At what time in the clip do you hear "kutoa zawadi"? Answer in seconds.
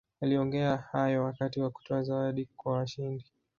1.69-2.47